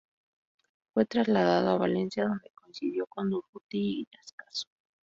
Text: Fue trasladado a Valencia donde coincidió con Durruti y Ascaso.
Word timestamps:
Fue 0.95 1.05
trasladado 1.05 1.69
a 1.69 1.77
Valencia 1.77 2.23
donde 2.25 2.49
coincidió 2.59 3.05
con 3.05 3.29
Durruti 3.29 3.99
y 3.99 4.07
Ascaso. 4.19 4.67